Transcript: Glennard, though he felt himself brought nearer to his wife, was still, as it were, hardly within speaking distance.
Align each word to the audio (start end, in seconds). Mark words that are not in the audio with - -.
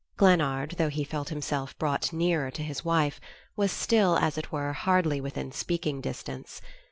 Glennard, 0.17 0.77
though 0.79 0.89
he 0.89 1.03
felt 1.03 1.29
himself 1.29 1.77
brought 1.77 2.11
nearer 2.11 2.49
to 2.49 2.63
his 2.63 2.83
wife, 2.83 3.21
was 3.55 3.71
still, 3.71 4.17
as 4.17 4.35
it 4.35 4.51
were, 4.51 4.73
hardly 4.73 5.21
within 5.21 5.51
speaking 5.51 6.01
distance. 6.01 6.59